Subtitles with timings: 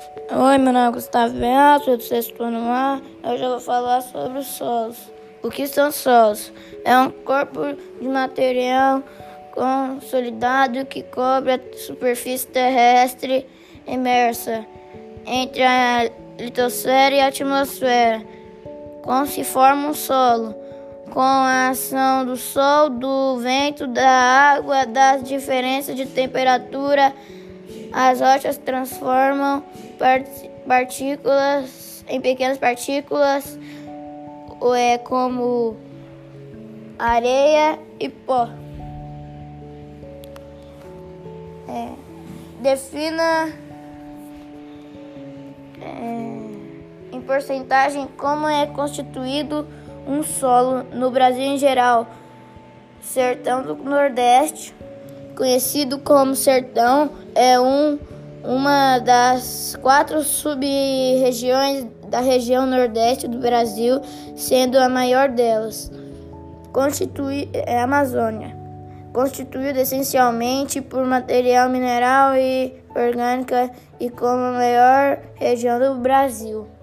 [0.00, 3.00] Oi, meu nome é Gustavo Bento, sou do sexto ano A.
[3.24, 4.96] Eu vou falar sobre os solos.
[5.42, 6.52] O que são solos?
[6.84, 7.60] É um corpo
[8.00, 9.02] de material
[9.52, 13.44] consolidado que cobre a superfície terrestre
[13.88, 14.64] imersa
[15.26, 18.22] entre a litosfera e a atmosfera,
[19.02, 20.54] como se forma um solo.
[21.10, 27.12] Com a ação do sol, do vento, da água, das diferenças de temperatura,
[27.92, 29.64] as rochas transformam
[30.66, 33.58] partículas em pequenas partículas,
[34.60, 35.76] ou é como
[36.98, 38.48] areia e pó.
[41.68, 41.90] É,
[42.60, 43.52] defina
[45.82, 49.66] é, em porcentagem como é constituído
[50.06, 52.06] um solo no Brasil em geral.
[53.02, 54.74] Sertão do Nordeste,
[55.36, 57.98] conhecido como sertão, é um
[58.44, 64.00] uma das quatro sub-regiões da região nordeste do Brasil,
[64.36, 65.90] sendo a maior delas.
[66.72, 68.56] Constitui é a Amazônia,
[69.12, 76.77] constituída essencialmente por material mineral e orgânica e como a maior região do Brasil.